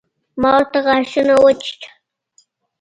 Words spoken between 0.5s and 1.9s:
ورته غاښونه وچيچل.